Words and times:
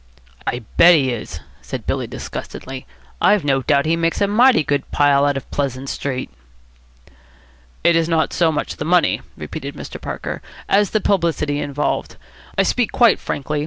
"I 0.47 0.63
bet 0.77 0.95
he 0.95 1.11
is," 1.11 1.41
said 1.61 1.85
Billy 1.85 2.07
disgustedly. 2.07 2.87
"I've 3.21 3.45
no 3.45 3.61
doubt 3.61 3.85
he 3.85 3.95
makes 3.95 4.19
a 4.19 4.25
mighty 4.27 4.63
good 4.63 4.89
pile 4.89 5.25
out 5.27 5.37
of 5.37 5.51
Pleasant 5.51 5.89
Street." 5.89 6.31
"It 7.83 7.95
is 7.95 8.09
not 8.09 8.33
so 8.33 8.51
much 8.51 8.77
the 8.77 8.83
money," 8.83 9.21
repeated 9.37 9.75
Mr. 9.75 10.01
Parker, 10.01 10.41
"as 10.67 10.89
the 10.89 11.01
publicity 11.01 11.59
involved. 11.59 12.15
I 12.57 12.63
speak 12.63 12.91
quite 12.91 13.19
frankly. 13.19 13.59